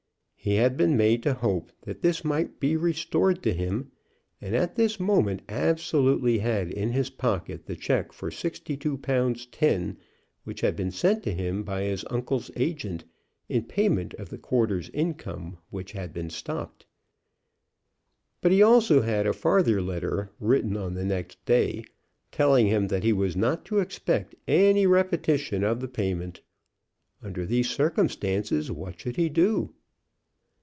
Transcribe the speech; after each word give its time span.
He 0.43 0.55
had 0.55 0.75
been 0.75 0.97
made 0.97 1.21
to 1.21 1.35
hope 1.35 1.71
that 1.81 2.01
this 2.01 2.25
might 2.25 2.59
be 2.59 2.75
restored 2.75 3.43
to 3.43 3.53
him, 3.53 3.91
and 4.41 4.55
at 4.55 4.73
this 4.73 4.99
moment 4.99 5.43
absolutely 5.47 6.39
had 6.39 6.71
in 6.71 6.89
his 6.93 7.11
pocket 7.11 7.67
the 7.67 7.75
check 7.75 8.11
for 8.11 8.31
sixty 8.31 8.75
two 8.75 8.97
pounds 8.97 9.45
ten 9.45 9.97
which 10.43 10.61
had 10.61 10.75
been 10.75 10.89
sent 10.89 11.21
to 11.25 11.31
him 11.31 11.61
by 11.63 11.83
his 11.83 12.03
uncle's 12.09 12.49
agent 12.55 13.03
in 13.49 13.65
payment 13.65 14.15
of 14.15 14.29
the 14.29 14.37
quarter's 14.39 14.89
income 14.95 15.59
which 15.69 15.91
had 15.91 16.11
been 16.11 16.31
stopped. 16.31 16.87
But 18.41 18.51
he 18.51 18.63
also 18.63 19.01
had 19.03 19.27
a 19.27 19.33
farther 19.33 19.79
letter, 19.79 20.31
written 20.39 20.75
on 20.75 20.95
the 20.95 21.05
next 21.05 21.45
day, 21.45 21.83
telling 22.31 22.65
him 22.65 22.87
that 22.87 23.03
he 23.03 23.13
was 23.13 23.35
not 23.35 23.63
to 23.65 23.77
expect 23.77 24.33
any 24.47 24.87
repetition 24.87 25.63
of 25.63 25.81
the 25.81 25.87
payment. 25.87 26.41
Under 27.21 27.45
these 27.45 27.69
circumstances, 27.69 28.71
what 28.71 28.99
should 28.99 29.17
he 29.17 29.29
do? 29.29 29.75